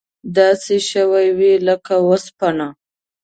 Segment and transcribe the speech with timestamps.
[0.37, 2.67] داسې شوي وې لکه وسپنه.